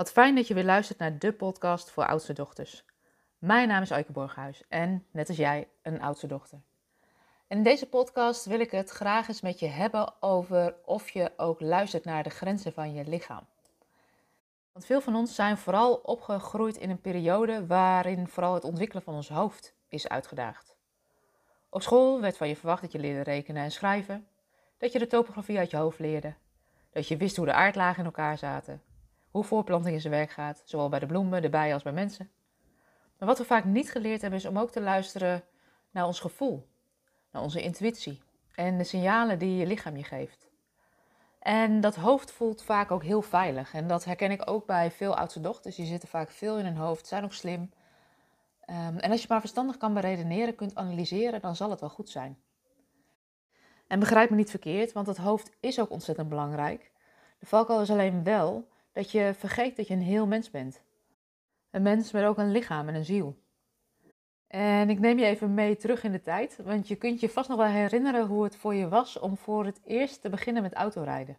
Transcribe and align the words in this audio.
Wat 0.00 0.12
fijn 0.12 0.34
dat 0.34 0.48
je 0.48 0.54
weer 0.54 0.64
luistert 0.64 0.98
naar 0.98 1.18
de 1.18 1.32
podcast 1.32 1.90
voor 1.90 2.06
oudste 2.06 2.32
dochters. 2.32 2.84
Mijn 3.38 3.68
naam 3.68 3.82
is 3.82 3.90
Eike 3.90 4.12
Borghuis 4.12 4.62
en, 4.68 5.06
net 5.10 5.28
als 5.28 5.36
jij, 5.36 5.68
een 5.82 6.02
oudste 6.02 6.26
dochter. 6.26 6.60
In 7.48 7.62
deze 7.62 7.86
podcast 7.86 8.44
wil 8.44 8.60
ik 8.60 8.70
het 8.70 8.90
graag 8.90 9.28
eens 9.28 9.40
met 9.40 9.58
je 9.58 9.66
hebben 9.66 10.12
over 10.20 10.74
of 10.84 11.10
je 11.10 11.32
ook 11.36 11.60
luistert 11.60 12.04
naar 12.04 12.22
de 12.22 12.30
grenzen 12.30 12.72
van 12.72 12.94
je 12.94 13.04
lichaam. 13.04 13.46
Want 14.72 14.86
veel 14.86 15.00
van 15.00 15.14
ons 15.14 15.34
zijn 15.34 15.56
vooral 15.56 15.94
opgegroeid 15.94 16.76
in 16.76 16.90
een 16.90 17.00
periode 17.00 17.66
waarin 17.66 18.28
vooral 18.28 18.54
het 18.54 18.64
ontwikkelen 18.64 19.02
van 19.02 19.14
ons 19.14 19.28
hoofd 19.28 19.74
is 19.88 20.08
uitgedaagd. 20.08 20.74
Op 21.68 21.82
school 21.82 22.20
werd 22.20 22.36
van 22.36 22.48
je 22.48 22.56
verwacht 22.56 22.82
dat 22.82 22.92
je 22.92 22.98
leerde 22.98 23.30
rekenen 23.30 23.62
en 23.62 23.72
schrijven, 23.72 24.26
dat 24.78 24.92
je 24.92 24.98
de 24.98 25.06
topografie 25.06 25.58
uit 25.58 25.70
je 25.70 25.76
hoofd 25.76 25.98
leerde, 25.98 26.34
dat 26.90 27.08
je 27.08 27.16
wist 27.16 27.36
hoe 27.36 27.46
de 27.46 27.52
aardlagen 27.52 27.98
in 27.98 28.04
elkaar 28.04 28.38
zaten, 28.38 28.82
hoe 29.30 29.44
voorplanting 29.44 29.94
in 29.94 30.00
zijn 30.00 30.12
werk 30.12 30.30
gaat, 30.30 30.62
zowel 30.64 30.88
bij 30.88 30.98
de 30.98 31.06
bloemen, 31.06 31.42
de 31.42 31.50
bijen 31.50 31.74
als 31.74 31.82
bij 31.82 31.92
mensen. 31.92 32.30
Maar 33.18 33.28
wat 33.28 33.38
we 33.38 33.44
vaak 33.44 33.64
niet 33.64 33.90
geleerd 33.90 34.20
hebben 34.20 34.38
is 34.38 34.46
om 34.46 34.58
ook 34.58 34.70
te 34.70 34.80
luisteren 34.80 35.44
naar 35.90 36.06
ons 36.06 36.20
gevoel, 36.20 36.66
naar 37.30 37.42
onze 37.42 37.62
intuïtie 37.62 38.22
en 38.54 38.78
de 38.78 38.84
signalen 38.84 39.38
die 39.38 39.56
je 39.56 39.66
lichaam 39.66 39.96
je 39.96 40.04
geeft. 40.04 40.48
En 41.38 41.80
dat 41.80 41.96
hoofd 41.96 42.32
voelt 42.32 42.62
vaak 42.62 42.90
ook 42.90 43.02
heel 43.02 43.22
veilig. 43.22 43.74
En 43.74 43.88
dat 43.88 44.04
herken 44.04 44.30
ik 44.30 44.50
ook 44.50 44.66
bij 44.66 44.90
veel 44.90 45.16
oudste 45.16 45.40
dochters. 45.40 45.76
Die 45.76 45.86
zitten 45.86 46.08
vaak 46.08 46.30
veel 46.30 46.58
in 46.58 46.64
hun 46.64 46.76
hoofd, 46.76 47.06
zijn 47.06 47.24
ook 47.24 47.32
slim. 47.32 47.60
Um, 48.70 48.98
en 48.98 49.10
als 49.10 49.20
je 49.20 49.26
maar 49.28 49.40
verstandig 49.40 49.76
kan 49.76 49.94
beredeneren, 49.94 50.54
kunt 50.54 50.74
analyseren, 50.74 51.40
dan 51.40 51.56
zal 51.56 51.70
het 51.70 51.80
wel 51.80 51.88
goed 51.88 52.10
zijn. 52.10 52.38
En 53.86 53.98
begrijp 53.98 54.30
me 54.30 54.36
niet 54.36 54.50
verkeerd, 54.50 54.92
want 54.92 55.06
het 55.06 55.16
hoofd 55.16 55.50
is 55.60 55.80
ook 55.80 55.90
ontzettend 55.90 56.28
belangrijk. 56.28 56.92
De 57.38 57.46
valkuil 57.46 57.80
is 57.80 57.90
alleen 57.90 58.24
wel 58.24 58.68
dat 58.92 59.10
je 59.10 59.34
vergeet 59.36 59.76
dat 59.76 59.88
je 59.88 59.94
een 59.94 60.02
heel 60.02 60.26
mens 60.26 60.50
bent. 60.50 60.82
Een 61.70 61.82
mens 61.82 62.12
met 62.12 62.24
ook 62.24 62.38
een 62.38 62.52
lichaam 62.52 62.88
en 62.88 62.94
een 62.94 63.04
ziel. 63.04 63.36
En 64.46 64.90
ik 64.90 64.98
neem 64.98 65.18
je 65.18 65.24
even 65.24 65.54
mee 65.54 65.76
terug 65.76 66.04
in 66.04 66.12
de 66.12 66.20
tijd, 66.20 66.58
want 66.64 66.88
je 66.88 66.96
kunt 66.96 67.20
je 67.20 67.28
vast 67.28 67.48
nog 67.48 67.58
wel 67.58 67.66
herinneren 67.66 68.26
hoe 68.26 68.44
het 68.44 68.56
voor 68.56 68.74
je 68.74 68.88
was 68.88 69.18
om 69.18 69.36
voor 69.36 69.64
het 69.64 69.80
eerst 69.84 70.20
te 70.20 70.28
beginnen 70.28 70.62
met 70.62 70.74
autorijden. 70.74 71.38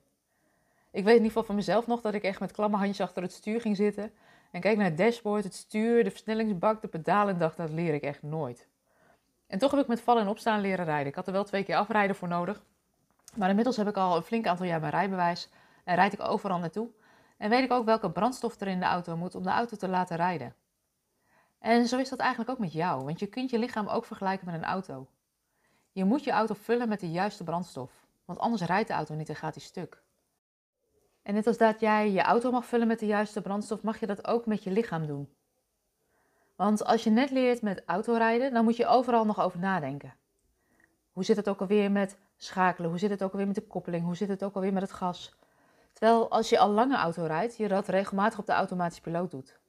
Ik 0.91 1.03
weet 1.03 1.17
in 1.17 1.23
ieder 1.23 1.27
geval 1.27 1.43
van 1.43 1.55
mezelf 1.55 1.87
nog 1.87 2.01
dat 2.01 2.13
ik 2.13 2.23
echt 2.23 2.39
met 2.39 2.51
klamme 2.51 2.77
handjes 2.77 3.01
achter 3.01 3.21
het 3.21 3.31
stuur 3.31 3.61
ging 3.61 3.75
zitten 3.75 4.11
en 4.51 4.61
keek 4.61 4.77
naar 4.77 4.85
het 4.85 4.97
dashboard, 4.97 5.43
het 5.43 5.53
stuur, 5.53 6.03
de 6.03 6.09
versnellingsbak, 6.09 6.81
de 6.81 6.87
pedalen 6.87 7.33
en 7.33 7.39
dacht 7.39 7.57
dat 7.57 7.69
leer 7.69 7.93
ik 7.93 8.01
echt 8.01 8.23
nooit. 8.23 8.67
En 9.47 9.59
toch 9.59 9.71
heb 9.71 9.79
ik 9.79 9.87
met 9.87 10.01
vallen 10.01 10.21
en 10.21 10.27
opstaan 10.27 10.61
leren 10.61 10.85
rijden. 10.85 11.07
Ik 11.07 11.15
had 11.15 11.27
er 11.27 11.33
wel 11.33 11.43
twee 11.43 11.63
keer 11.63 11.75
afrijden 11.75 12.15
voor 12.15 12.27
nodig, 12.27 12.63
maar 13.35 13.49
inmiddels 13.49 13.77
heb 13.77 13.87
ik 13.87 13.97
al 13.97 14.15
een 14.15 14.23
flink 14.23 14.47
aantal 14.47 14.65
jaar 14.65 14.79
mijn 14.79 14.91
rijbewijs 14.91 15.49
en 15.83 15.95
rijd 15.95 16.13
ik 16.13 16.21
overal 16.21 16.59
naartoe. 16.59 16.89
En 17.41 17.49
weet 17.49 17.63
ik 17.63 17.71
ook 17.71 17.85
welke 17.85 18.11
brandstof 18.11 18.59
er 18.59 18.67
in 18.67 18.79
de 18.79 18.85
auto 18.85 19.17
moet 19.17 19.35
om 19.35 19.43
de 19.43 19.49
auto 19.49 19.77
te 19.77 19.87
laten 19.87 20.15
rijden. 20.15 20.55
En 21.59 21.87
zo 21.87 21.97
is 21.97 22.09
dat 22.09 22.19
eigenlijk 22.19 22.49
ook 22.49 22.59
met 22.59 22.73
jou, 22.73 23.03
want 23.03 23.19
je 23.19 23.27
kunt 23.27 23.49
je 23.49 23.59
lichaam 23.59 23.87
ook 23.87 24.05
vergelijken 24.05 24.45
met 24.45 24.55
een 24.55 24.63
auto. 24.63 25.07
Je 25.91 26.05
moet 26.05 26.23
je 26.23 26.31
auto 26.31 26.53
vullen 26.53 26.89
met 26.89 26.99
de 26.99 27.11
juiste 27.11 27.43
brandstof, 27.43 28.05
want 28.25 28.39
anders 28.39 28.61
rijdt 28.61 28.87
de 28.87 28.93
auto 28.93 29.15
niet 29.15 29.29
en 29.29 29.35
gaat 29.35 29.53
die 29.53 29.63
stuk. 29.63 30.03
En 31.21 31.33
net 31.33 31.47
als 31.47 31.57
dat 31.57 31.79
jij 31.79 32.11
je 32.11 32.21
auto 32.21 32.51
mag 32.51 32.65
vullen 32.65 32.87
met 32.87 32.99
de 32.99 33.05
juiste 33.05 33.41
brandstof, 33.41 33.83
mag 33.83 33.99
je 33.99 34.07
dat 34.07 34.27
ook 34.27 34.45
met 34.45 34.63
je 34.63 34.71
lichaam 34.71 35.07
doen. 35.07 35.29
Want 36.55 36.85
als 36.85 37.03
je 37.03 37.09
net 37.09 37.31
leert 37.31 37.61
met 37.61 37.83
autorijden, 37.85 38.53
dan 38.53 38.63
moet 38.63 38.77
je 38.77 38.87
overal 38.87 39.25
nog 39.25 39.41
over 39.41 39.59
nadenken. 39.59 40.13
Hoe 41.11 41.23
zit 41.23 41.35
het 41.35 41.49
ook 41.49 41.61
alweer 41.61 41.91
met 41.91 42.17
schakelen? 42.37 42.89
Hoe 42.89 42.99
zit 42.99 43.09
het 43.09 43.23
ook 43.23 43.31
alweer 43.31 43.47
met 43.47 43.55
de 43.55 43.67
koppeling? 43.67 44.05
Hoe 44.05 44.15
zit 44.15 44.29
het 44.29 44.43
ook 44.43 44.55
alweer 44.55 44.73
met 44.73 44.81
het 44.81 44.91
gas? 44.91 45.39
Terwijl 45.93 46.31
als 46.31 46.49
je 46.49 46.59
al 46.59 46.69
lange 46.69 46.95
auto 46.95 47.25
rijdt, 47.25 47.57
je 47.57 47.67
dat 47.67 47.87
regelmatig 47.87 48.39
op 48.39 48.45
de 48.45 48.51
automatische 48.51 49.01
piloot 49.01 49.31
doet. 49.31 49.59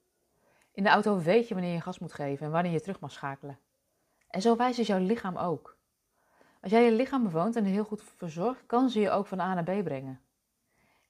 In 0.73 0.83
de 0.83 0.89
auto 0.89 1.19
weet 1.19 1.49
je 1.49 1.55
wanneer 1.55 1.73
je 1.73 1.81
gas 1.81 1.99
moet 1.99 2.13
geven 2.13 2.47
en 2.47 2.53
wanneer 2.53 2.73
je 2.73 2.81
terug 2.81 3.01
mag 3.01 3.13
schakelen. 3.13 3.59
En 4.29 4.43
zo 4.43 4.57
wijst 4.57 4.79
is 4.79 4.87
jouw 4.87 4.99
lichaam 4.99 5.37
ook. 5.37 5.77
Als 6.61 6.73
jij 6.73 6.85
je 6.85 6.93
lichaam 6.93 7.23
bewoont 7.23 7.57
en 7.57 7.65
heel 7.65 7.85
goed 7.85 8.03
verzorgt, 8.17 8.67
kan 8.67 8.91
ze 8.91 9.01
je 9.01 9.11
ook 9.11 9.27
van 9.27 9.41
A 9.41 9.55
naar 9.55 9.81
B 9.81 9.85
brengen. 9.85 10.21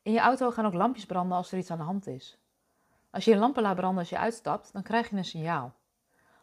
In 0.02 0.12
je 0.12 0.20
auto 0.20 0.50
gaan 0.50 0.66
ook 0.66 0.74
lampjes 0.74 1.06
branden 1.06 1.36
als 1.36 1.52
er 1.52 1.58
iets 1.58 1.70
aan 1.70 1.78
de 1.78 1.84
hand 1.84 2.06
is. 2.06 2.38
Als 3.10 3.24
je 3.24 3.30
je 3.30 3.36
lampen 3.36 3.62
laat 3.62 3.76
branden 3.76 3.98
als 3.98 4.08
je 4.08 4.18
uitstapt, 4.18 4.72
dan 4.72 4.82
krijg 4.82 5.10
je 5.10 5.16
een 5.16 5.24
signaal. 5.24 5.74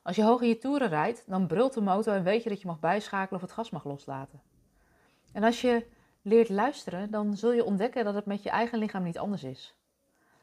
Als 0.01 0.15
je 0.15 0.23
hoog 0.23 0.41
in 0.41 0.47
je 0.47 0.57
toeren 0.57 0.87
rijdt, 0.87 1.23
dan 1.27 1.47
brult 1.47 1.73
de 1.73 1.81
motor 1.81 2.13
en 2.13 2.23
weet 2.23 2.43
je 2.43 2.49
dat 2.49 2.61
je 2.61 2.67
mag 2.67 2.79
bijschakelen 2.79 3.41
of 3.41 3.41
het 3.41 3.51
gas 3.51 3.69
mag 3.69 3.83
loslaten. 3.83 4.41
En 5.33 5.43
als 5.43 5.61
je 5.61 5.87
leert 6.29 6.49
luisteren, 6.49 7.11
dan 7.11 7.37
zul 7.37 7.51
je 7.51 7.63
ontdekken 7.63 8.03
dat 8.03 8.13
het 8.13 8.25
met 8.25 8.43
je 8.43 8.49
eigen 8.49 8.79
lichaam 8.79 9.03
niet 9.03 9.17
anders 9.17 9.43
is. 9.43 9.75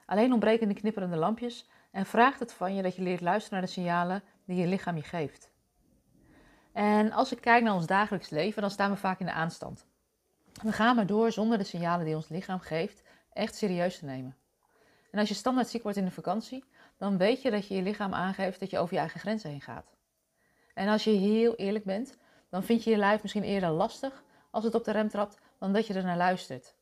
Alleen 0.06 0.32
ontbreken 0.32 0.68
de 0.68 0.74
knipperende 0.74 1.16
lampjes 1.16 1.68
en 1.90 2.06
vraagt 2.06 2.40
het 2.40 2.52
van 2.52 2.74
je 2.74 2.82
dat 2.82 2.96
je 2.96 3.02
leert 3.02 3.20
luisteren 3.20 3.58
naar 3.58 3.66
de 3.66 3.72
signalen 3.74 4.22
die 4.44 4.56
je 4.56 4.66
lichaam 4.66 4.96
je 4.96 5.02
geeft. 5.02 5.50
En 6.72 7.12
als 7.12 7.32
ik 7.32 7.40
kijk 7.40 7.62
naar 7.62 7.74
ons 7.74 7.86
dagelijks 7.86 8.30
leven, 8.30 8.60
dan 8.60 8.70
staan 8.70 8.90
we 8.90 8.96
vaak 8.96 9.20
in 9.20 9.26
de 9.26 9.32
aanstand. 9.32 9.86
We 10.62 10.72
gaan 10.72 10.96
maar 10.96 11.06
door 11.06 11.32
zonder 11.32 11.58
de 11.58 11.64
signalen 11.64 12.04
die 12.04 12.14
ons 12.14 12.28
lichaam 12.28 12.60
geeft 12.60 13.02
echt 13.32 13.54
serieus 13.54 13.98
te 13.98 14.04
nemen. 14.04 14.36
En 15.10 15.18
als 15.18 15.28
je 15.28 15.34
standaard 15.34 15.68
ziek 15.68 15.82
wordt 15.82 15.98
in 15.98 16.04
de 16.04 16.10
vakantie, 16.10 16.64
dan 16.96 17.18
weet 17.18 17.42
je 17.42 17.50
dat 17.50 17.66
je 17.66 17.74
je 17.74 17.82
lichaam 17.82 18.14
aangeeft 18.14 18.60
dat 18.60 18.70
je 18.70 18.78
over 18.78 18.94
je 18.94 19.00
eigen 19.00 19.20
grenzen 19.20 19.50
heen 19.50 19.60
gaat. 19.60 19.96
En 20.74 20.88
als 20.88 21.04
je 21.04 21.10
heel 21.10 21.54
eerlijk 21.54 21.84
bent, 21.84 22.16
dan 22.50 22.62
vind 22.62 22.84
je 22.84 22.90
je 22.90 22.96
lijf 22.96 23.22
misschien 23.22 23.42
eerder 23.42 23.70
lastig 23.70 24.24
als 24.50 24.64
het 24.64 24.74
op 24.74 24.84
de 24.84 24.92
rem 24.92 25.08
trapt 25.08 25.38
dan 25.66 25.74
dat 25.74 25.86
je 25.86 25.94
er 25.94 26.04
naar 26.04 26.16
luistert. 26.16 26.74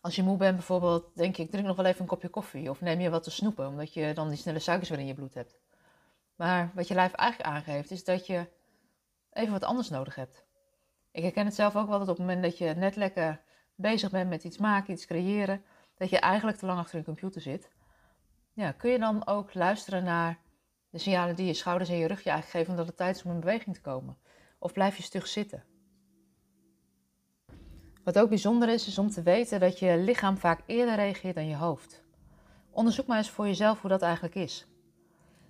Als 0.00 0.16
je 0.16 0.22
moe 0.22 0.36
bent 0.36 0.56
bijvoorbeeld, 0.56 1.14
denk 1.14 1.36
je, 1.36 1.42
ik 1.42 1.50
drink 1.50 1.66
nog 1.66 1.76
wel 1.76 1.84
even 1.84 2.00
een 2.00 2.06
kopje 2.06 2.28
koffie 2.28 2.70
of 2.70 2.80
neem 2.80 3.00
je 3.00 3.10
wat 3.10 3.22
te 3.22 3.30
snoepen, 3.30 3.68
omdat 3.68 3.94
je 3.94 4.14
dan 4.14 4.28
die 4.28 4.38
snelle 4.38 4.58
suikers 4.58 4.88
weer 4.88 4.98
in 4.98 5.06
je 5.06 5.14
bloed 5.14 5.34
hebt. 5.34 5.58
Maar 6.34 6.70
wat 6.74 6.88
je 6.88 6.94
lijf 6.94 7.12
eigenlijk 7.12 7.50
aangeeft, 7.50 7.90
is 7.90 8.04
dat 8.04 8.26
je 8.26 8.46
even 9.32 9.52
wat 9.52 9.64
anders 9.64 9.88
nodig 9.88 10.14
hebt. 10.14 10.44
Ik 11.10 11.22
herken 11.22 11.44
het 11.44 11.54
zelf 11.54 11.76
ook 11.76 11.88
wel 11.88 11.98
dat 11.98 12.08
op 12.08 12.16
het 12.16 12.26
moment 12.26 12.42
dat 12.42 12.58
je 12.58 12.74
net 12.74 12.96
lekker 12.96 13.40
bezig 13.74 14.10
bent 14.10 14.28
met 14.28 14.44
iets 14.44 14.58
maken, 14.58 14.92
iets 14.92 15.06
creëren, 15.06 15.64
dat 15.94 16.10
je 16.10 16.18
eigenlijk 16.18 16.58
te 16.58 16.66
lang 16.66 16.78
achter 16.78 16.98
een 16.98 17.04
computer 17.04 17.40
zit. 17.40 17.70
Ja, 18.52 18.72
kun 18.72 18.90
je 18.90 18.98
dan 18.98 19.26
ook 19.26 19.54
luisteren 19.54 20.04
naar 20.04 20.38
de 20.90 20.98
signalen 20.98 21.36
die 21.36 21.46
je 21.46 21.54
schouders 21.54 21.90
en 21.90 21.96
je 21.96 22.06
rug 22.06 22.22
je 22.22 22.30
eigenlijk 22.30 22.58
geven 22.58 22.76
dat 22.76 22.86
het 22.86 22.96
tijd 22.96 23.16
is 23.16 23.22
om 23.22 23.30
in 23.30 23.40
beweging 23.40 23.74
te 23.74 23.80
komen? 23.80 24.18
Of 24.58 24.72
blijf 24.72 24.96
je 24.96 25.02
stug 25.02 25.26
zitten? 25.26 25.64
Wat 28.06 28.18
ook 28.18 28.28
bijzonder 28.28 28.68
is, 28.68 28.86
is 28.86 28.98
om 28.98 29.10
te 29.10 29.22
weten 29.22 29.60
dat 29.60 29.78
je 29.78 29.98
lichaam 29.98 30.38
vaak 30.38 30.60
eerder 30.66 30.94
reageert 30.94 31.34
dan 31.34 31.48
je 31.48 31.56
hoofd. 31.56 32.02
Onderzoek 32.70 33.06
maar 33.06 33.16
eens 33.16 33.30
voor 33.30 33.46
jezelf 33.46 33.80
hoe 33.80 33.90
dat 33.90 34.02
eigenlijk 34.02 34.34
is. 34.34 34.66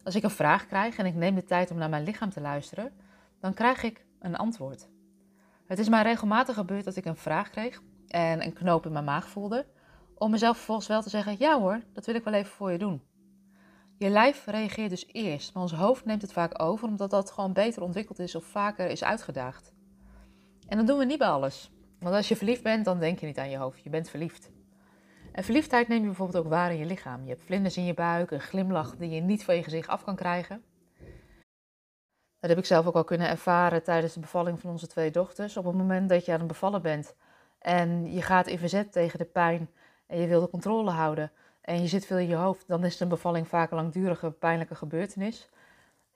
Als 0.05 0.15
ik 0.15 0.23
een 0.23 0.31
vraag 0.31 0.67
krijg 0.67 0.97
en 0.97 1.07
ik 1.07 1.15
neem 1.15 1.35
de 1.35 1.45
tijd 1.45 1.71
om 1.71 1.77
naar 1.77 1.89
mijn 1.89 2.05
lichaam 2.05 2.31
te 2.31 2.41
luisteren, 2.41 2.93
dan 3.41 3.55
krijg 3.55 3.83
ik 3.83 4.05
een 4.19 4.37
antwoord. 4.37 4.89
Het 5.67 5.79
is 5.79 5.89
mij 5.89 6.03
regelmatig 6.03 6.55
gebeurd 6.55 6.85
dat 6.85 6.97
ik 6.97 7.05
een 7.05 7.17
vraag 7.17 7.51
kreeg 7.51 7.83
en 8.09 8.45
een 8.45 8.53
knoop 8.53 8.87
in 8.87 8.93
mijn 8.93 9.05
maag 9.05 9.29
voelde, 9.29 9.67
om 10.15 10.31
mezelf 10.31 10.57
vervolgens 10.57 10.89
wel 10.89 11.03
te 11.03 11.11
zeggen: 11.11 11.37
Ja 11.39 11.61
hoor, 11.61 11.81
dat 11.93 12.07
wil 12.07 12.15
ik 12.15 12.25
wel 12.25 12.35
even 12.35 12.53
voor 12.53 12.73
je 12.73 12.79
doen. 12.79 13.03
Je 13.99 14.09
lijf 14.09 14.47
reageert 14.47 14.91
dus 14.91 15.07
eerst, 15.13 15.55
maar 15.55 15.63
ons 15.63 15.73
hoofd 15.73 16.05
neemt 16.05 16.23
het 16.23 16.33
vaak 16.33 16.63
over 16.63 16.89
omdat 16.89 17.11
dat 17.11 17.31
gewoon 17.31 17.53
beter 17.53 17.83
ontwikkeld 17.83 18.19
is 18.19 18.35
of 18.35 18.45
vaker 18.45 18.89
is 18.89 19.05
uitgedaagd. 19.05 19.73
En 20.69 20.77
dat 20.77 20.87
doen 20.87 20.99
we 20.99 21.05
niet 21.05 21.19
bij 21.19 21.29
alles. 21.29 21.71
Want 22.07 22.19
als 22.19 22.29
je 22.29 22.37
verliefd 22.37 22.63
bent, 22.63 22.85
dan 22.85 22.99
denk 22.99 23.19
je 23.19 23.27
niet 23.27 23.39
aan 23.39 23.51
je 23.51 23.57
hoofd. 23.57 23.83
Je 23.83 23.91
bent 23.91 24.11
verliefd. 24.11 24.51
En 25.33 25.45
verliefdheid 25.45 25.89
neem 25.89 26.01
je 26.01 26.07
bijvoorbeeld 26.07 26.45
ook 26.45 26.51
waar 26.51 26.73
in 26.73 26.79
je 26.79 26.85
lichaam. 26.85 27.23
Je 27.23 27.29
hebt 27.29 27.43
vlinders 27.43 27.77
in 27.77 27.85
je 27.85 27.95
buik, 27.95 28.31
een 28.31 28.41
glimlach 28.41 28.97
die 28.97 29.11
je 29.11 29.21
niet 29.21 29.45
van 29.45 29.57
je 29.57 29.63
gezicht 29.63 29.89
af 29.89 30.05
kan 30.05 30.17
krijgen. 30.17 30.63
Dat 32.41 32.51
heb 32.51 32.59
ik 32.59 32.65
zelf 32.65 32.87
ook 32.87 32.95
al 32.95 33.05
kunnen 33.05 33.29
ervaren 33.29 33.83
tijdens 33.83 34.13
de 34.13 34.21
bevalling 34.21 34.61
van 34.61 34.71
onze 34.71 34.87
twee 34.87 35.11
dochters. 35.11 35.57
Op 35.57 35.65
het 35.65 35.75
moment 35.75 36.09
dat 36.09 36.25
je 36.25 36.33
aan 36.33 36.39
het 36.39 36.49
bevallen 36.49 36.83
bent 36.83 37.15
en 37.59 38.13
je 38.13 38.23
gaat 38.23 38.47
in 38.47 38.59
verzet 38.59 38.93
tegen 38.93 39.19
de 39.19 39.25
pijn 39.25 39.71
en 40.07 40.21
je 40.21 40.27
wil 40.27 40.41
de 40.41 40.51
controle 40.51 40.91
houden 40.91 41.33
en 41.61 41.81
je 41.81 41.89
zit 41.89 42.07
veel 42.07 42.19
in 42.19 42.29
je 42.29 42.37
hoofd, 42.37 42.69
dan 42.69 42.85
is 42.85 43.01
een 43.01 43.09
bevalling 43.09 43.49
vaak 43.49 43.71
een 43.71 43.77
langdurige 43.77 44.31
pijnlijke 44.31 44.75
gebeurtenis. 44.75 45.49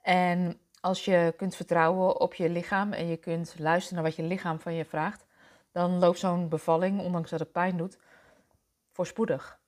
En 0.01 0.59
als 0.81 1.05
je 1.05 1.33
kunt 1.37 1.55
vertrouwen 1.55 2.19
op 2.19 2.33
je 2.33 2.49
lichaam 2.49 2.93
en 2.93 3.07
je 3.07 3.17
kunt 3.17 3.55
luisteren 3.57 3.95
naar 3.95 4.11
wat 4.11 4.15
je 4.15 4.23
lichaam 4.23 4.59
van 4.59 4.73
je 4.73 4.85
vraagt, 4.85 5.29
dan 5.71 5.99
loopt 5.99 6.19
zo'n 6.19 6.49
bevalling, 6.49 6.99
ondanks 7.01 7.29
dat 7.29 7.39
het 7.39 7.51
pijn 7.51 7.77
doet, 7.77 7.97
voorspoedig. 8.91 9.59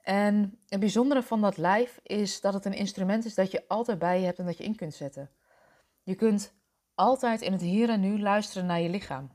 En 0.00 0.58
het 0.68 0.80
bijzondere 0.80 1.22
van 1.22 1.40
dat 1.40 1.56
lijf 1.56 2.00
is 2.02 2.40
dat 2.40 2.54
het 2.54 2.64
een 2.64 2.74
instrument 2.74 3.24
is 3.24 3.34
dat 3.34 3.50
je 3.50 3.64
altijd 3.68 3.98
bij 3.98 4.18
je 4.18 4.24
hebt 4.24 4.38
en 4.38 4.46
dat 4.46 4.58
je 4.58 4.64
in 4.64 4.76
kunt 4.76 4.94
zetten. 4.94 5.30
Je 6.02 6.14
kunt 6.14 6.54
altijd 6.94 7.40
in 7.40 7.52
het 7.52 7.60
hier 7.60 7.88
en 7.88 8.00
nu 8.00 8.20
luisteren 8.20 8.66
naar 8.66 8.80
je 8.80 8.88
lichaam. 8.88 9.30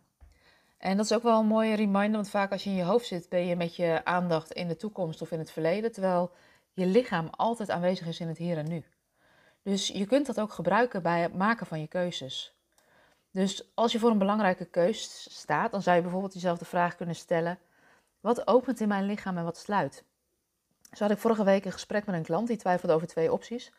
En 0.77 0.97
dat 0.97 1.05
is 1.05 1.13
ook 1.13 1.23
wel 1.23 1.39
een 1.39 1.47
mooie 1.47 1.75
reminder, 1.75 2.11
want 2.11 2.29
vaak 2.29 2.51
als 2.51 2.63
je 2.63 2.69
in 2.69 2.75
je 2.75 2.83
hoofd 2.83 3.05
zit, 3.05 3.29
ben 3.29 3.45
je 3.45 3.55
met 3.55 3.75
je 3.75 4.01
aandacht 4.05 4.51
in 4.51 4.67
de 4.67 4.75
toekomst 4.75 5.21
of 5.21 5.31
in 5.31 5.39
het 5.39 5.51
verleden, 5.51 5.91
terwijl 5.91 6.31
je 6.73 6.85
lichaam 6.85 7.27
altijd 7.31 7.69
aanwezig 7.69 8.07
is 8.07 8.19
in 8.19 8.27
het 8.27 8.37
hier 8.37 8.57
en 8.57 8.69
nu. 8.69 8.85
Dus 9.63 9.87
je 9.87 10.05
kunt 10.05 10.25
dat 10.25 10.39
ook 10.39 10.51
gebruiken 10.51 11.01
bij 11.01 11.21
het 11.21 11.33
maken 11.33 11.65
van 11.65 11.79
je 11.79 11.87
keuzes. 11.87 12.56
Dus 13.37 13.71
als 13.73 13.91
je 13.91 13.99
voor 13.99 14.09
een 14.09 14.17
belangrijke 14.17 14.65
keus 14.65 15.27
staat, 15.29 15.71
dan 15.71 15.81
zou 15.81 15.95
je 15.95 16.01
bijvoorbeeld 16.01 16.33
jezelf 16.33 16.57
de 16.57 16.65
vraag 16.65 16.95
kunnen 16.95 17.15
stellen: 17.15 17.59
wat 18.19 18.47
opent 18.47 18.79
in 18.79 18.87
mijn 18.87 19.05
lichaam 19.05 19.37
en 19.37 19.43
wat 19.43 19.57
sluit? 19.57 20.03
Zo 20.91 21.03
had 21.03 21.11
ik 21.11 21.17
vorige 21.17 21.43
week 21.43 21.65
een 21.65 21.71
gesprek 21.71 22.05
met 22.05 22.15
een 22.15 22.23
klant 22.23 22.47
die 22.47 22.57
twijfelde 22.57 22.93
over 22.93 23.07
twee 23.07 23.31
opties. 23.31 23.73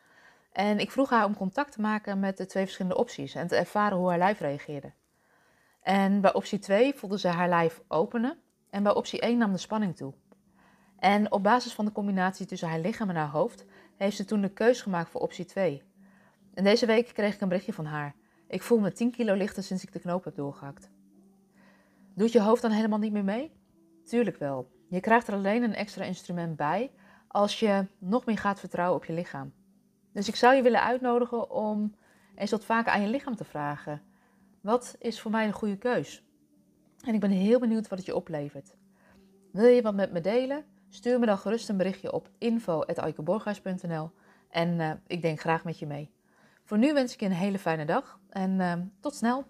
En 0.51 0.79
ik 0.79 0.91
vroeg 0.91 1.09
haar 1.09 1.25
om 1.25 1.35
contact 1.35 1.71
te 1.71 1.81
maken 1.81 2.19
met 2.19 2.37
de 2.37 2.45
twee 2.45 2.63
verschillende 2.63 2.97
opties 2.97 3.35
en 3.35 3.47
te 3.47 3.55
ervaren 3.55 3.97
hoe 3.97 4.09
haar 4.09 4.17
lijf 4.17 4.39
reageerde. 4.39 4.91
En 5.81 6.21
bij 6.21 6.33
optie 6.33 6.59
2 6.59 6.93
voelde 6.95 7.19
ze 7.19 7.27
haar 7.27 7.49
lijf 7.49 7.81
openen 7.87 8.37
en 8.69 8.83
bij 8.83 8.93
optie 8.93 9.19
1 9.19 9.37
nam 9.37 9.51
de 9.51 9.57
spanning 9.57 9.95
toe. 9.95 10.13
En 10.99 11.31
op 11.31 11.43
basis 11.43 11.73
van 11.73 11.85
de 11.85 11.91
combinatie 11.91 12.45
tussen 12.45 12.69
haar 12.69 12.79
lichaam 12.79 13.09
en 13.09 13.15
haar 13.15 13.29
hoofd 13.29 13.65
heeft 13.97 14.15
ze 14.15 14.25
toen 14.25 14.41
de 14.41 14.49
keus 14.49 14.81
gemaakt 14.81 15.09
voor 15.09 15.21
optie 15.21 15.45
2. 15.45 15.83
En 16.53 16.63
deze 16.63 16.85
week 16.85 17.13
kreeg 17.13 17.33
ik 17.33 17.41
een 17.41 17.47
berichtje 17.47 17.73
van 17.73 17.85
haar. 17.85 18.15
Ik 18.49 18.61
voel 18.61 18.79
me 18.79 18.91
10 18.91 19.11
kilo 19.11 19.33
lichter 19.33 19.63
sinds 19.63 19.83
ik 19.83 19.93
de 19.93 19.99
knoop 19.99 20.23
heb 20.23 20.35
doorgehakt. 20.35 20.89
Doet 22.13 22.31
je 22.31 22.41
hoofd 22.41 22.61
dan 22.61 22.71
helemaal 22.71 22.99
niet 22.99 23.11
meer 23.11 23.23
mee? 23.23 23.51
Tuurlijk 24.03 24.37
wel. 24.37 24.71
Je 24.87 24.99
krijgt 24.99 25.27
er 25.27 25.33
alleen 25.33 25.63
een 25.63 25.73
extra 25.75 26.03
instrument 26.03 26.55
bij 26.55 26.91
als 27.27 27.59
je 27.59 27.85
nog 27.97 28.25
meer 28.25 28.37
gaat 28.37 28.59
vertrouwen 28.59 28.97
op 28.97 29.05
je 29.05 29.13
lichaam. 29.13 29.53
Dus 30.11 30.27
ik 30.27 30.35
zou 30.35 30.55
je 30.55 30.61
willen 30.61 30.83
uitnodigen 30.83 31.51
om 31.51 31.95
eens 32.35 32.51
wat 32.51 32.65
vaker 32.65 32.91
aan 32.91 33.01
je 33.01 33.07
lichaam 33.07 33.35
te 33.35 33.43
vragen. 33.43 34.01
Wat 34.61 34.95
is 34.99 35.21
voor 35.21 35.31
mij 35.31 35.45
een 35.45 35.53
goede 35.53 35.77
keus? 35.77 36.23
En 37.05 37.13
ik 37.13 37.19
ben 37.19 37.31
heel 37.31 37.59
benieuwd 37.59 37.87
wat 37.87 37.97
het 37.97 38.07
je 38.07 38.15
oplevert. 38.15 38.75
Wil 39.51 39.67
je 39.67 39.81
wat 39.81 39.95
met 39.95 40.11
me 40.11 40.21
delen? 40.21 40.65
Stuur 40.89 41.19
me 41.19 41.25
dan 41.25 41.37
gerust 41.37 41.69
een 41.69 41.77
berichtje 41.77 42.11
op 42.11 42.29
info.aikeborghuis.nl 42.37 44.11
en 44.49 44.79
uh, 44.79 44.91
ik 45.07 45.21
denk 45.21 45.39
graag 45.39 45.63
met 45.63 45.79
je 45.79 45.87
mee. 45.87 46.11
Voor 46.69 46.77
nu 46.77 46.93
wens 46.93 47.13
ik 47.13 47.19
je 47.19 47.25
een 47.25 47.31
hele 47.31 47.59
fijne 47.59 47.85
dag 47.85 48.19
en 48.29 48.59
uh, 48.59 48.73
tot 48.99 49.15
snel! 49.15 49.45